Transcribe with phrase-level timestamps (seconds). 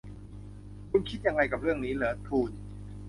[0.89, 2.11] คุณคิดยังไงกับเรื่องนี้หรอ?
[2.27, 2.51] ทูน